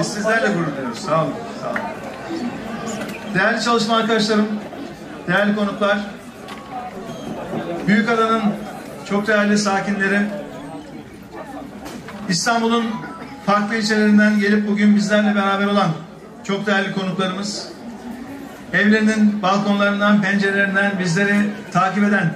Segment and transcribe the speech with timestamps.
[0.00, 0.98] biz sizlerle gurur duyuyoruz.
[0.98, 1.34] Sağ olun.
[1.62, 1.78] Sağ olun.
[3.34, 4.48] Değerli çalışma arkadaşlarım,
[5.26, 5.98] değerli konuklar,
[7.86, 8.42] Büyükada'nın
[9.08, 10.20] çok değerli sakinleri,
[12.28, 12.84] İstanbul'un
[13.46, 15.88] farklı ilçelerinden gelip bugün bizlerle beraber olan
[16.44, 17.68] çok değerli konuklarımız,
[18.72, 21.34] evlerinin balkonlarından, pencerelerinden bizleri
[21.72, 22.32] takip eden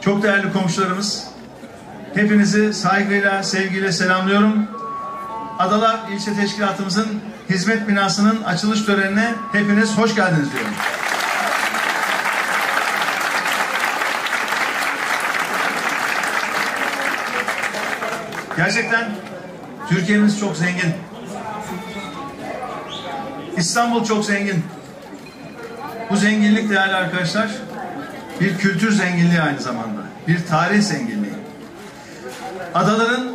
[0.00, 1.26] çok değerli komşularımız,
[2.14, 4.79] hepinizi saygıyla, sevgiyle selamlıyorum.
[5.60, 10.74] Adalar İlçe Teşkilatımızın hizmet binasının açılış törenine hepiniz hoş geldiniz diyorum.
[18.56, 19.10] Gerçekten
[19.88, 20.94] Türkiye'miz çok zengin.
[23.56, 24.64] İstanbul çok zengin.
[26.10, 27.50] Bu zenginlik değerli arkadaşlar
[28.40, 30.00] bir kültür zenginliği aynı zamanda.
[30.28, 31.34] Bir tarih zenginliği.
[32.74, 33.29] Adaların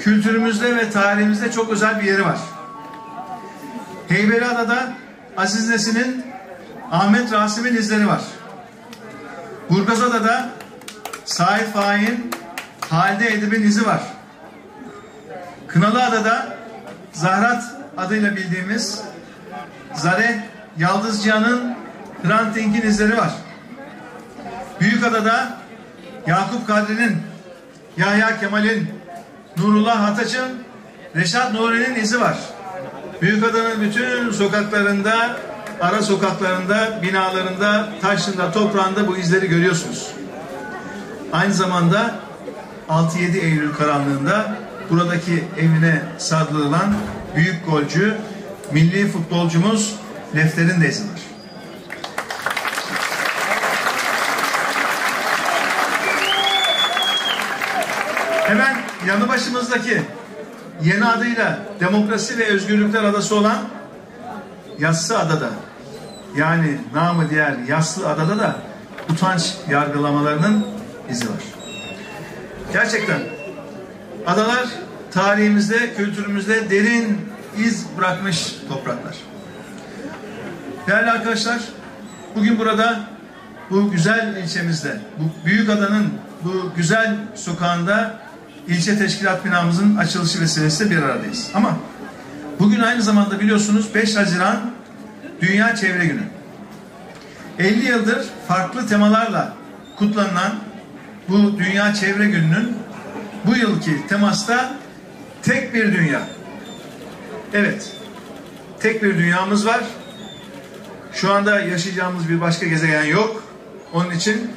[0.00, 2.38] kültürümüzde ve tarihimizde çok özel bir yeri var.
[4.08, 4.92] Heybeliada'da
[5.36, 6.24] Aziz Nesin'in
[6.92, 8.20] Ahmet Rasim'in izleri var.
[9.70, 10.48] Burgazada'da
[11.24, 12.30] Said Faik'in
[12.90, 14.00] Halide Edip'in izi var.
[15.68, 16.56] Kınalıada'da
[17.12, 17.64] Zahrat
[17.96, 19.02] adıyla bildiğimiz
[19.94, 20.44] Zare
[20.78, 21.76] Yaldızcan'ın
[22.22, 23.30] Hrant Dink'in izleri var.
[24.80, 25.58] Büyükada'da
[26.26, 27.18] Yakup Kadri'nin,
[27.96, 28.99] Yahya Kemal'in,
[29.60, 30.62] Nurullah Hataç'ın,
[31.16, 32.38] Reşat Nuri'nin izi var.
[33.22, 35.36] Büyükada'nın bütün sokaklarında,
[35.80, 40.08] ara sokaklarında, binalarında, taşında, toprağında bu izleri görüyorsunuz.
[41.32, 42.14] Aynı zamanda
[42.88, 44.56] 6-7 Eylül karanlığında
[44.90, 46.94] buradaki evine sarılan
[47.36, 48.16] büyük golcü,
[48.72, 49.94] milli futbolcumuz
[50.36, 51.20] Lefter'in de izi var.
[58.46, 60.02] Hemen yanı başımızdaki
[60.82, 63.58] yeni adıyla Demokrasi ve Özgürlükler Adası olan
[64.78, 65.50] Yassı Adada
[66.36, 68.56] yani namı diğer Yassı Adada da
[69.10, 70.66] utanç yargılamalarının
[71.10, 71.42] izi var.
[72.72, 73.20] Gerçekten
[74.26, 74.66] adalar
[75.10, 77.18] tarihimizde, kültürümüzde derin
[77.58, 79.16] iz bırakmış topraklar.
[80.86, 81.60] Değerli arkadaşlar,
[82.36, 83.00] bugün burada
[83.70, 86.08] bu güzel ilçemizde, bu büyük adanın
[86.44, 88.20] bu güzel sokağında
[88.70, 91.50] ilçe teşkilat binamızın açılışı vesilesiyle bir aradayız.
[91.54, 91.76] Ama
[92.58, 94.70] bugün aynı zamanda biliyorsunuz 5 Haziran
[95.40, 96.22] Dünya Çevre Günü.
[97.58, 99.54] 50 yıldır farklı temalarla
[99.96, 100.54] kutlanılan
[101.28, 102.76] bu Dünya Çevre Günü'nün
[103.46, 104.74] bu yılki temasta
[105.42, 106.22] tek bir dünya.
[107.54, 107.92] Evet,
[108.80, 109.80] tek bir dünyamız var.
[111.12, 113.44] Şu anda yaşayacağımız bir başka gezegen yok.
[113.92, 114.50] Onun için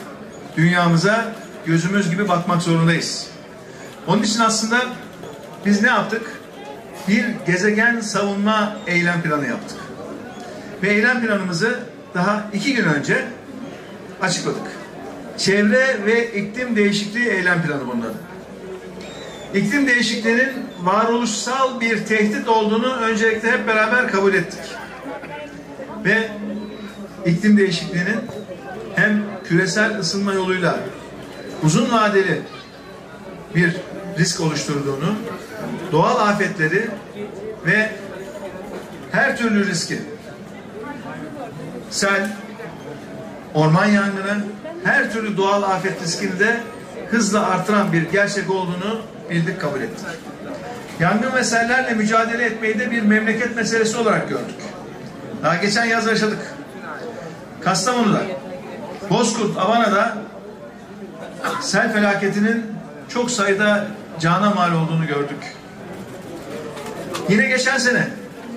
[0.58, 1.36] dünyamıza
[1.66, 3.33] gözümüz gibi bakmak zorundayız.
[4.08, 4.82] Onun için aslında
[5.66, 6.22] biz ne yaptık?
[7.08, 9.78] Bir gezegen savunma eylem planı yaptık.
[10.84, 11.80] Ve eylem planımızı
[12.14, 13.26] daha iki gün önce
[14.22, 14.68] açıkladık.
[15.38, 18.14] Çevre ve iklim değişikliği eylem planı bunun adı.
[19.54, 20.50] İklim değişikliğinin
[20.82, 24.62] varoluşsal bir tehdit olduğunu öncelikle hep beraber kabul ettik.
[26.06, 26.30] Ve
[27.26, 28.20] iklim değişikliğinin
[28.96, 30.80] hem küresel ısınma yoluyla
[31.64, 32.42] uzun vadeli
[33.56, 33.76] bir
[34.18, 35.16] risk oluşturduğunu,
[35.92, 36.90] doğal afetleri
[37.66, 37.92] ve
[39.12, 40.02] her türlü riski
[41.90, 42.30] sel,
[43.54, 44.44] orman yangını,
[44.84, 46.60] her türlü doğal afet riskini de
[47.10, 50.06] hızla artıran bir gerçek olduğunu bildik, kabul ettik.
[51.00, 54.56] Yangın ve sellerle mücadele etmeyi de bir memleket meselesi olarak gördük.
[55.44, 56.40] Daha geçen yaz yaşadık.
[57.62, 58.22] Kastamonu'da,
[59.10, 60.18] Bozkurt, Avana'da
[61.62, 62.66] sel felaketinin
[63.10, 63.88] çok sayıda
[64.20, 65.56] cana mal olduğunu gördük.
[67.30, 68.08] Yine geçen sene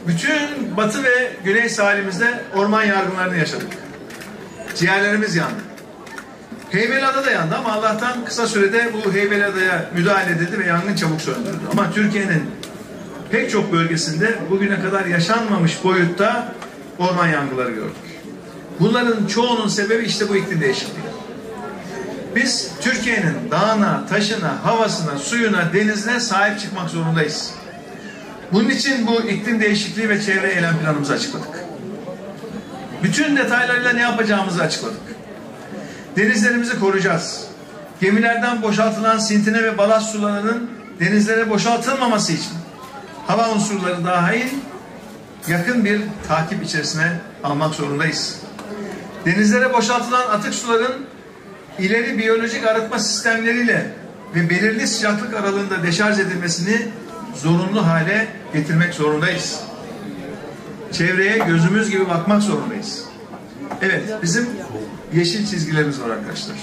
[0.06, 3.69] bütün batı ve güney sahilimizde orman yargınlarını yaşadık.
[4.75, 5.67] Ciğerlerimiz yandı.
[6.70, 11.61] Heybeliada da yandı ama Allah'tan kısa sürede bu Heybeliada'ya müdahale edildi ve yangın çabuk söndürüldü.
[11.73, 12.50] Ama Türkiye'nin
[13.31, 16.55] pek çok bölgesinde bugüne kadar yaşanmamış boyutta
[16.99, 17.97] orman yangınları gördük.
[18.81, 21.06] Bunların çoğunun sebebi işte bu iklim değişikliği.
[22.37, 27.50] Biz Türkiye'nin dağına, taşına, havasına, suyuna, denizine sahip çıkmak zorundayız.
[28.53, 31.65] Bunun için bu iklim değişikliği ve çevre eylem planımızı açıkladık.
[33.03, 35.00] Bütün detaylarıyla ne yapacağımızı açıkladık.
[36.17, 37.44] Denizlerimizi koruyacağız.
[38.00, 42.53] Gemilerden boşaltılan sintine ve balast sularının denizlere boşaltılmaması için
[43.27, 44.49] hava unsurları dahil
[45.49, 48.41] yakın bir takip içerisine almak zorundayız.
[49.25, 51.06] Denizlere boşaltılan atık suların
[51.78, 53.87] ileri biyolojik arıtma sistemleriyle
[54.34, 56.88] ve belirli sıcaklık aralığında deşarj edilmesini
[57.34, 59.61] zorunlu hale getirmek zorundayız.
[60.93, 63.05] Çevreye gözümüz gibi bakmak zorundayız.
[63.82, 64.49] Evet, bizim
[65.14, 66.56] yeşil çizgilerimiz var arkadaşlar.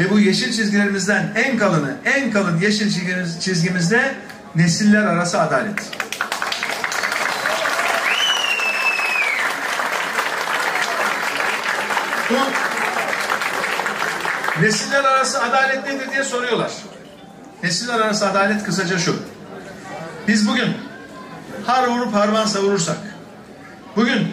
[0.00, 4.14] Ve bu yeşil çizgilerimizden en kalını, en kalın yeşil çizgimiz, çizgimizde
[4.54, 5.78] nesiller arası adalet.
[12.30, 12.34] Bu
[14.62, 16.72] nesiller arası adalet nedir diye soruyorlar.
[17.62, 19.16] Nesiller arası adalet kısaca şu.
[20.28, 20.76] Biz bugün
[21.66, 22.96] har vurup harman savurursak,
[23.96, 24.28] bugün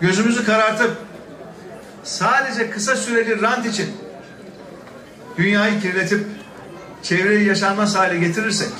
[0.00, 0.96] gözümüzü karartıp
[2.04, 3.96] sadece kısa süreli rant için
[5.36, 6.26] dünyayı kirletip
[7.02, 8.72] çevreyi yaşanmaz hale getirirsek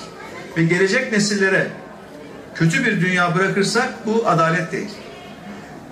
[0.57, 1.69] ve gelecek nesillere
[2.55, 4.91] kötü bir dünya bırakırsak bu adalet değil.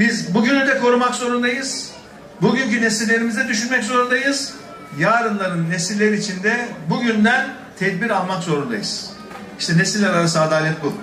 [0.01, 1.93] Biz bugünü de korumak zorundayız.
[2.41, 4.55] Bugünkü nesillerimize düşünmek zorundayız.
[4.99, 7.49] Yarınların nesiller içinde bugünden
[7.79, 9.11] tedbir almak zorundayız.
[9.59, 10.95] İşte nesiller arası adalet bu.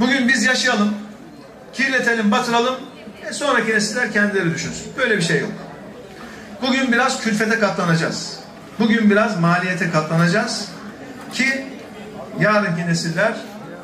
[0.00, 0.94] Bugün biz yaşayalım,
[1.72, 2.74] kirletelim, batıralım,
[3.30, 4.92] e sonraki nesiller kendileri düşünsün.
[4.98, 5.52] Böyle bir şey yok.
[6.62, 8.38] Bugün biraz külfete katlanacağız.
[8.78, 10.68] Bugün biraz maliyete katlanacağız
[11.32, 11.64] ki
[12.40, 13.32] yarınki nesiller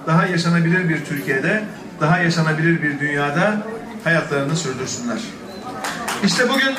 [0.06, 1.64] daha yaşanabilir bir Türkiye'de,
[2.00, 3.56] daha yaşanabilir bir dünyada
[4.04, 5.18] hayatlarını sürdürsünler.
[6.24, 6.74] İşte bugün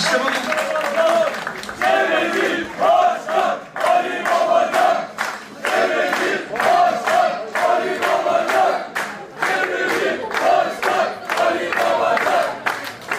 [0.00, 0.40] işte bugün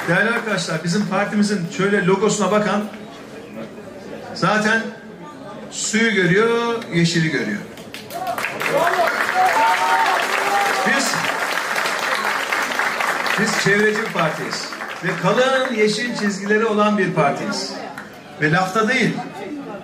[0.07, 2.83] Değerli arkadaşlar bizim partimizin şöyle logosuna bakan
[4.33, 4.81] zaten
[5.71, 7.61] suyu görüyor, yeşili görüyor.
[10.87, 11.13] Biz
[13.39, 14.80] biz çevreci bir partiyiz.
[15.03, 17.73] Ve kalın yeşil çizgileri olan bir partiyiz.
[18.41, 19.13] Ve lafta değil,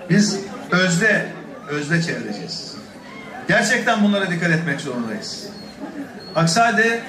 [0.10, 0.40] biz
[0.72, 1.30] özde,
[1.70, 2.76] özde çevreciyiz.
[3.48, 5.48] Gerçekten bunlara dikkat etmek zorundayız.
[6.36, 7.02] Aksi halde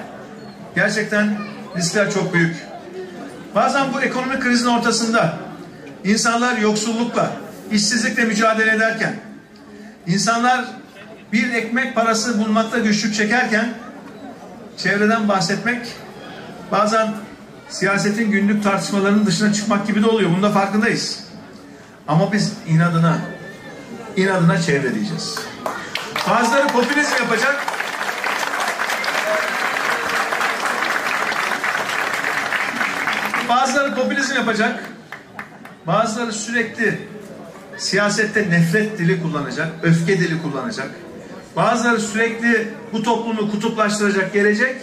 [0.75, 1.37] gerçekten
[1.77, 2.57] riskler çok büyük.
[3.55, 5.37] Bazen bu ekonomik krizin ortasında
[6.05, 7.33] insanlar yoksullukla,
[7.73, 9.15] işsizlikle mücadele ederken,
[10.07, 10.65] insanlar
[11.33, 13.69] bir ekmek parası bulmakta güçlük çekerken
[14.77, 15.87] çevreden bahsetmek
[16.71, 17.09] bazen
[17.69, 20.31] siyasetin günlük tartışmalarının dışına çıkmak gibi de oluyor.
[20.37, 21.25] Bunda farkındayız.
[22.09, 23.19] Ama biz inadına
[24.17, 25.39] inadına çevre diyeceğiz.
[26.31, 27.67] Bazıları popülizm yapacak.
[33.49, 34.85] Bazıları popülizm yapacak.
[35.87, 37.09] Bazıları sürekli
[37.77, 40.91] siyasette nefret dili kullanacak, öfke dili kullanacak.
[41.57, 44.77] Bazıları sürekli bu toplumu kutuplaştıracak gelecek.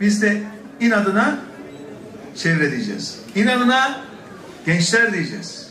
[0.00, 0.42] Biz de
[0.80, 1.38] inadına
[2.36, 3.18] çevre diyeceğiz.
[3.34, 4.00] İnadına
[4.66, 5.66] gençler diyeceğiz.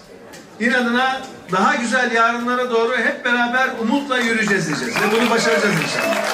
[0.60, 4.96] İnadına daha güzel yarınlara doğru hep beraber umutla yürüyeceğiz diyeceğiz.
[4.96, 6.26] Ve bunu başaracağız inşallah.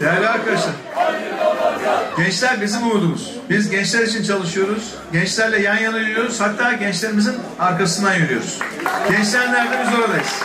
[0.00, 0.72] Değerli arkadaşlar,
[2.16, 3.33] gençler bizim umudumuz.
[3.50, 4.94] Biz gençler için çalışıyoruz.
[5.12, 6.40] Gençlerle yan yana yürüyoruz.
[6.40, 8.58] Hatta gençlerimizin arkasından yürüyoruz.
[9.10, 10.42] Gençler nerede biz oradayız.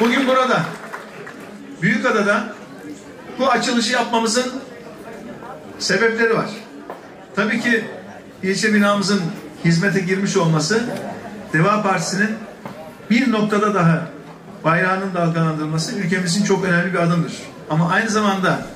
[0.00, 0.64] Bugün burada,
[1.82, 2.54] Büyükada'da
[3.38, 4.52] bu açılışı yapmamızın
[5.78, 6.48] sebepleri var.
[7.36, 7.84] Tabii ki
[8.42, 9.22] ilçe binamızın
[9.64, 10.84] hizmete girmiş olması
[11.52, 12.30] Deva Partisi'nin
[13.10, 14.06] bir noktada daha
[14.64, 17.32] bayrağının dalgalandırılması ülkemizin çok önemli bir adımdır.
[17.70, 18.66] Ama aynı zamanda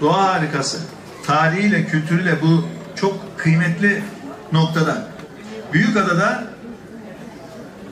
[0.00, 0.78] doğa harikası,
[1.26, 4.02] tarihiyle, kültürüyle bu çok kıymetli
[4.52, 5.06] noktada
[5.72, 6.44] Büyükada'da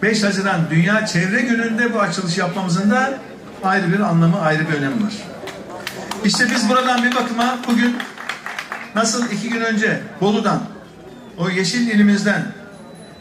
[0.03, 3.19] 5 Haziran Dünya Çevre Günü'nde bu açılış yapmamızın da
[3.65, 5.13] ayrı bir anlamı, ayrı bir önemi var.
[6.25, 7.97] İşte biz buradan bir bakıma bugün
[8.95, 10.63] nasıl iki gün önce Bolu'dan,
[11.39, 12.43] o yeşil ilimizden,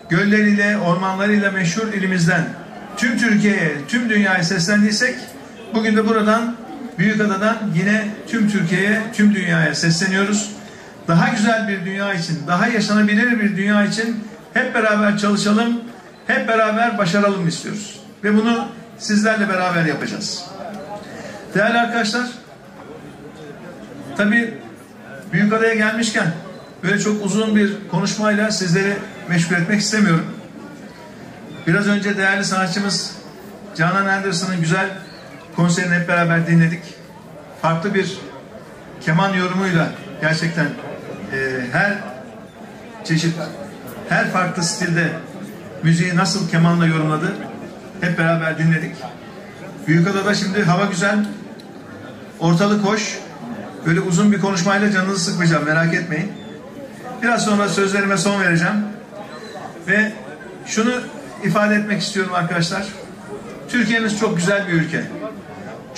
[0.09, 2.45] gölleriyle, ormanlarıyla meşhur ilimizden
[2.97, 5.15] tüm Türkiye'ye, tüm dünyaya seslendiysek
[5.73, 6.55] bugün de buradan
[6.97, 10.51] Büyükada'dan yine tüm Türkiye'ye, tüm dünyaya sesleniyoruz.
[11.07, 14.23] Daha güzel bir dünya için, daha yaşanabilir bir dünya için
[14.53, 15.81] hep beraber çalışalım,
[16.27, 17.99] hep beraber başaralım istiyoruz.
[18.23, 20.45] Ve bunu sizlerle beraber yapacağız.
[21.55, 22.27] Değerli arkadaşlar,
[24.17, 24.53] tabii
[25.33, 26.27] Büyükada'ya gelmişken
[26.83, 28.93] böyle çok uzun bir konuşmayla sizleri
[29.29, 30.25] meşgul etmek istemiyorum.
[31.67, 33.11] Biraz önce değerli sanatçımız
[33.75, 34.89] Canan Anderson'ın güzel
[35.57, 36.81] konserini hep beraber dinledik.
[37.61, 38.17] Farklı bir
[39.01, 41.93] keman yorumuyla gerçekten e, her
[43.03, 43.35] çeşit,
[44.09, 45.09] her farklı stilde
[45.83, 47.35] müziği nasıl kemanla yorumladı
[48.01, 48.95] hep beraber dinledik.
[49.87, 51.25] Büyükada'da şimdi hava güzel,
[52.39, 53.19] ortalık hoş.
[53.85, 56.31] Böyle uzun bir konuşmayla canınızı sıkmayacağım merak etmeyin.
[57.21, 58.75] Biraz sonra sözlerime son vereceğim.
[59.87, 60.13] Ve
[60.65, 60.91] şunu
[61.43, 62.85] ifade etmek istiyorum arkadaşlar.
[63.69, 65.03] Türkiye'miz çok güzel bir ülke.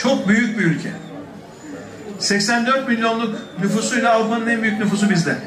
[0.01, 0.91] Çok büyük bir ülke.
[2.19, 5.37] 84 milyonluk nüfusuyla Avrupa'nın en büyük nüfusu bizde.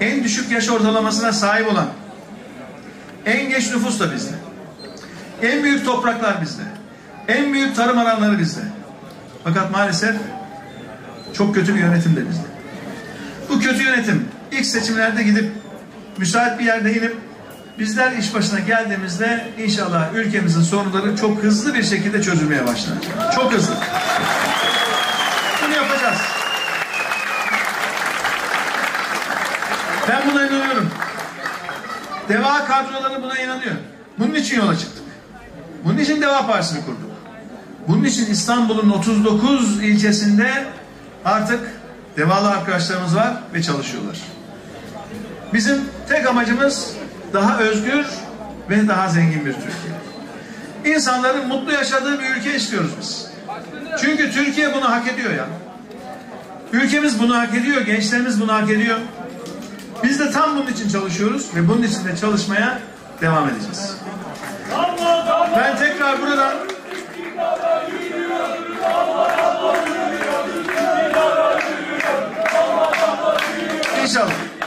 [0.00, 1.86] En düşük yaş ortalamasına sahip olan,
[3.26, 4.34] en geç nüfus da bizde.
[5.42, 6.62] En büyük topraklar bizde.
[7.28, 8.60] En büyük tarım alanları bizde.
[9.44, 10.16] Fakat maalesef
[11.32, 12.42] çok kötü bir yönetim de bizde.
[13.48, 15.52] Bu kötü yönetim ilk seçimlerde gidip
[16.18, 17.16] müsait bir yerde inip
[17.80, 22.94] bizler iş başına geldiğimizde inşallah ülkemizin sorunları çok hızlı bir şekilde çözülmeye başlar.
[23.34, 23.74] Çok hızlı.
[25.64, 26.18] Bunu yapacağız.
[30.08, 30.90] Ben buna inanıyorum.
[32.28, 33.74] Deva kadroları buna inanıyor.
[34.18, 35.04] Bunun için yola çıktık.
[35.84, 37.10] Bunun için Deva Partisi'ni kurduk.
[37.88, 40.64] Bunun için İstanbul'un 39 ilçesinde
[41.24, 41.60] artık
[42.16, 44.16] devalı arkadaşlarımız var ve çalışıyorlar.
[45.52, 46.94] Bizim tek amacımız
[47.32, 48.06] daha özgür
[48.70, 50.94] ve daha zengin bir Türkiye.
[50.96, 53.30] İnsanların mutlu yaşadığı bir ülke istiyoruz biz.
[54.00, 55.46] Çünkü Türkiye bunu hak ediyor ya.
[56.72, 58.98] Ülkemiz bunu hak ediyor, gençlerimiz bunu hak ediyor.
[60.02, 62.78] Biz de tam bunun için çalışıyoruz ve bunun için de çalışmaya
[63.20, 63.96] devam edeceğiz.
[65.56, 66.54] Ben tekrar buradan
[74.02, 74.59] İnşallah.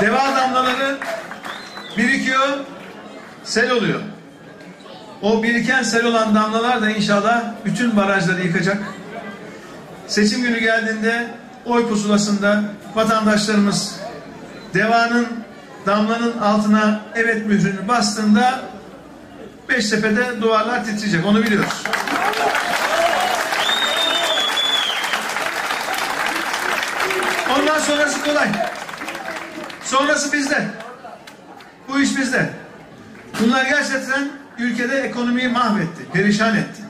[0.00, 0.98] Deva damlaları
[1.98, 2.48] birikiyor,
[3.44, 4.00] sel oluyor.
[5.22, 8.76] O biriken sel olan damlalar da inşallah bütün barajları yıkacak.
[10.06, 11.26] Seçim günü geldiğinde
[11.66, 12.62] oy pusulasında
[12.94, 13.96] vatandaşlarımız
[14.74, 15.26] devanın
[15.86, 18.60] damlanın altına evet mührünü bastığında
[19.68, 21.26] Beştepe'de duvarlar titreyecek.
[21.26, 21.82] Onu biliyoruz.
[27.58, 28.48] Ondan sonrası kolay.
[29.86, 30.68] Sonrası bizde.
[31.88, 32.50] Bu iş bizde.
[33.40, 34.28] Bunlar gerçekten
[34.58, 36.82] ülkede ekonomiyi mahvetti, perişan etti.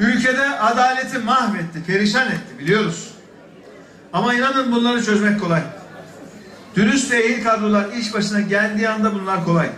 [0.00, 3.10] Ülkede adaleti mahvetti, perişan etti biliyoruz.
[4.12, 5.62] Ama inanın bunları çözmek kolay.
[6.76, 9.68] Dürüst ve ehil kadrolar iş başına geldiği anda bunlar kolay.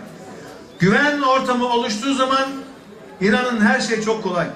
[0.79, 2.49] Güven ortamı oluştuğu zaman
[3.21, 4.47] inanın her şey çok kolay.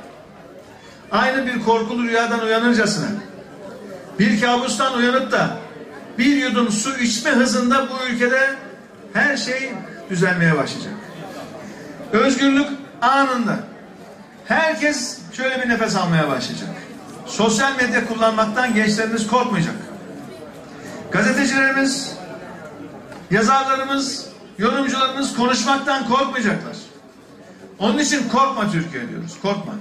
[1.10, 3.08] Aynı bir korkulu rüyadan uyanırcasına.
[4.18, 5.61] Bir kabustan uyanıp da
[6.18, 8.56] bir yudum su içme hızında bu ülkede
[9.12, 9.72] her şey
[10.10, 10.92] düzelmeye başlayacak.
[12.12, 12.68] Özgürlük
[13.02, 13.58] anında.
[14.44, 16.68] Herkes şöyle bir nefes almaya başlayacak.
[17.26, 19.74] Sosyal medya kullanmaktan gençlerimiz korkmayacak.
[21.10, 22.12] Gazetecilerimiz,
[23.30, 24.28] yazarlarımız,
[24.58, 26.76] yorumcularımız konuşmaktan korkmayacaklar.
[27.78, 29.38] Onun için korkma Türkiye diyoruz.
[29.42, 29.72] Korkma.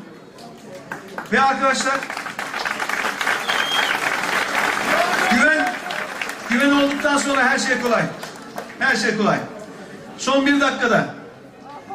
[1.32, 1.96] Ve arkadaşlar
[5.32, 5.74] güven
[6.62, 8.04] güven olduktan sonra her şey kolay.
[8.80, 9.38] Her şey kolay.
[10.18, 11.06] Son bir dakikada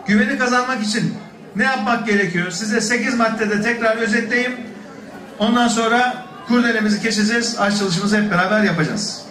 [0.07, 1.15] güveni kazanmak için
[1.57, 2.51] ne yapmak gerekiyor?
[2.51, 4.57] Size 8 maddede tekrar özetleyeyim.
[5.39, 6.15] Ondan sonra
[6.49, 7.61] kurdelemizi keseceğiz.
[7.61, 9.23] Açılışımızı hep beraber yapacağız.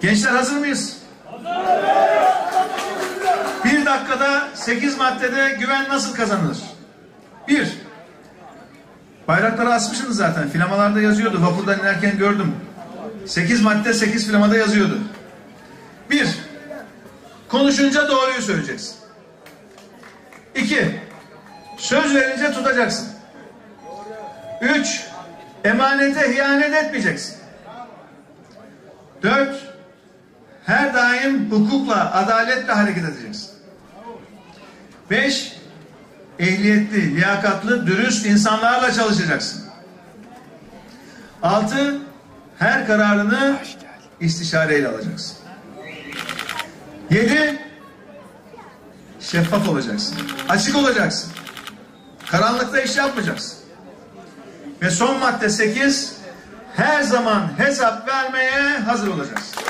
[0.00, 0.96] Gençler hazır mıyız?
[3.64, 6.58] Bir dakikada 8 maddede güven nasıl kazanılır?
[7.48, 7.68] Bir,
[9.28, 10.48] bayrakları asmışsınız zaten.
[10.48, 11.42] Filamalarda yazıyordu.
[11.42, 12.54] Vapurdan inerken gördüm.
[13.26, 14.98] 8 madde 8 filamada yazıyordu.
[16.10, 16.28] Bir,
[17.48, 18.94] konuşunca doğruyu söyleyeceksin.
[20.54, 21.00] İki,
[21.76, 23.08] söz verince tutacaksın.
[24.60, 25.04] Üç,
[25.64, 27.36] emanete ihanet etmeyeceksin.
[29.22, 29.56] Dört,
[30.64, 33.50] her daim hukukla, adaletle hareket edeceksin.
[35.10, 35.56] Beş,
[36.38, 39.64] ehliyetli, liyakatlı, dürüst insanlarla çalışacaksın.
[41.42, 42.05] Altı,
[42.58, 43.58] her kararını
[44.20, 45.36] istişareyle alacaksın.
[47.10, 47.62] Yedi,
[49.20, 50.16] şeffaf olacaksın.
[50.48, 51.32] Açık olacaksın.
[52.30, 53.58] Karanlıkta iş yapmayacaksın.
[54.82, 56.16] Ve son madde sekiz,
[56.76, 59.62] her zaman hesap vermeye hazır olacaksın.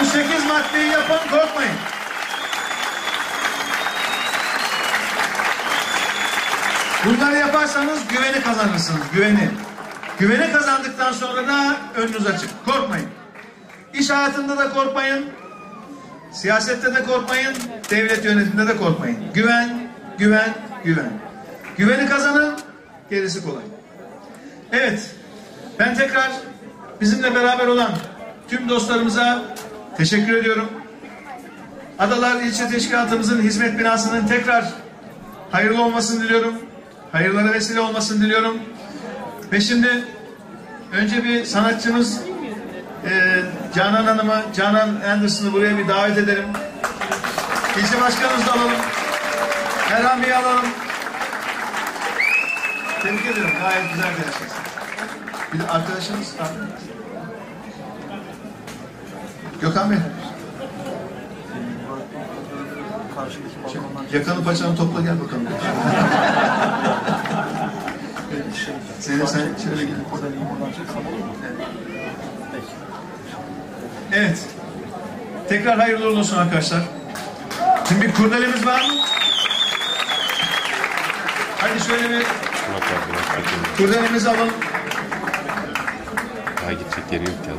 [0.00, 1.74] Bu sekiz maddeyi yapın korkmayın.
[7.04, 9.00] Bunları yaparsanız güveni kazanırsınız.
[9.12, 9.50] Güveni.
[10.20, 12.50] Güveni kazandıktan sonra da önünüz açık.
[12.66, 13.06] Korkmayın.
[13.94, 15.24] İş hayatında da korkmayın.
[16.32, 17.54] Siyasette de korkmayın.
[17.90, 19.18] Devlet yönetiminde de korkmayın.
[19.34, 21.12] Güven, güven, güven.
[21.76, 22.54] Güveni kazanın.
[23.10, 23.62] Gerisi kolay.
[24.72, 25.10] Evet.
[25.78, 26.30] Ben tekrar
[27.00, 27.90] bizimle beraber olan
[28.48, 29.42] tüm dostlarımıza
[29.96, 30.68] teşekkür ediyorum.
[31.98, 34.64] Adalar İlçe Teşkilatımızın hizmet binasının tekrar
[35.50, 36.54] hayırlı olmasını diliyorum.
[37.12, 38.58] Hayırlara vesile olmasını diliyorum.
[39.52, 40.04] Ve şimdi
[40.92, 42.20] önce bir sanatçımız
[43.04, 43.42] e,
[43.74, 46.44] Canan Hanım'ı, Canan Anderson'ı buraya bir davet edelim.
[47.78, 48.72] İlçe başkanımızı da alalım.
[49.90, 50.66] Erhan Bey'i alalım.
[53.02, 53.50] Tebrik ederim.
[53.60, 54.48] Gayet güzel bir yaşasın.
[55.52, 56.34] Bir de arkadaşımız
[59.60, 59.98] Gökhan Bey.
[64.12, 65.46] Yakanı paçanı topla gel bakalım.
[69.00, 69.94] Zeynep sen şöyle gel.
[74.12, 74.46] Evet.
[75.48, 76.80] Tekrar hayırlı uğurlu olsun arkadaşlar.
[77.88, 78.94] Şimdi bir kurdelemiz var mı?
[81.58, 82.26] Hadi şöyle bir
[83.76, 84.50] kurdelemizi alalım.
[86.62, 87.56] Daha gidecek yeri yok adam.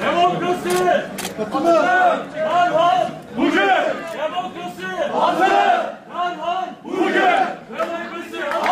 [0.00, 0.88] Demokrasi!
[1.40, 2.34] Atatürk!
[2.34, 3.08] Derhal!
[3.36, 3.52] Bugün!
[4.18, 4.86] Demokrasi!
[5.14, 5.50] Atatürk!
[6.10, 6.66] Derhal!
[6.84, 7.12] Bugün!
[7.12, 8.44] Demokrasi!
[8.44, 8.58] Atatürk!
[8.58, 8.58] Derhal!
[8.58, 8.67] Bugün!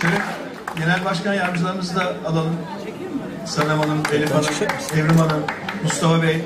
[0.00, 0.16] Şöyle
[0.78, 2.56] genel başkan yardımcılarımızı da alalım.
[3.46, 4.44] Sanem Hanım, Elif Hanım,
[4.94, 5.42] Evrim Hanım,
[5.82, 6.44] Mustafa Bey,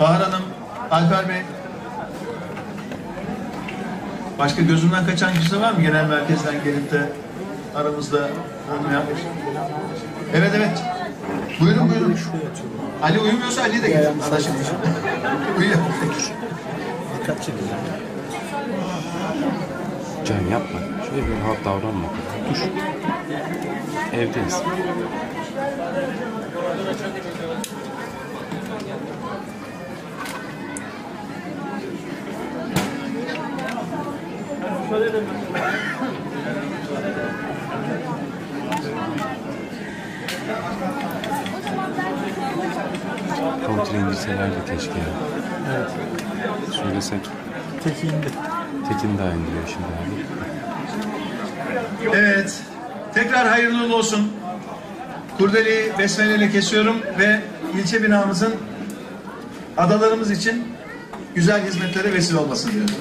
[0.00, 0.42] Bahar Hanım,
[0.90, 1.42] Alper Bey.
[4.38, 7.08] Başka gözümden kaçan kişi var mı genel merkezden gelip de
[7.74, 8.18] aramızda
[8.92, 9.20] yapmış?
[10.34, 10.82] Evet evet.
[11.60, 12.18] Buyurun buyurun.
[13.02, 14.06] Ali uyumuyorsa Ali de gelir.
[14.06, 14.56] Anlaşıldı.
[15.58, 15.78] Uyuyor.
[20.24, 20.78] Can yapma.
[21.10, 22.08] Şöyle bir rahat davranma.
[22.50, 22.60] Dur.
[24.12, 24.62] Evdeyiz.
[43.94, 45.06] Kontrol indirselerdi keşke ya.
[45.76, 45.90] Evet.
[46.82, 47.20] Söylesek.
[47.84, 48.26] Teki indi.
[48.88, 50.26] Tekin daha indiriyor şimdi abi.
[52.16, 52.62] Evet.
[53.14, 54.32] Tekrar hayırlı uğurlu olsun.
[55.38, 57.40] Kurdeli besmeleyle kesiyorum ve
[57.78, 58.54] ilçe binamızın
[59.76, 60.68] adalarımız için
[61.34, 62.94] güzel hizmetlere vesile olmasını diliyorum.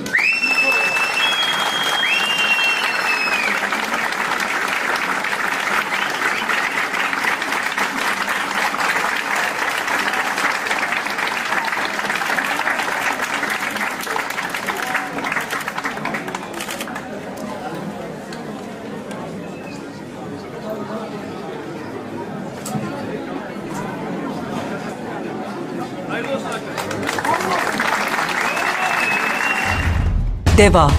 [30.63, 30.91] DEVA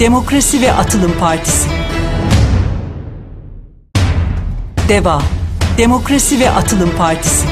[0.00, 1.68] Demokrasi ve Atılım Partisi.
[4.88, 5.22] DEVA
[5.78, 7.46] Demokrasi ve Atılım Partisi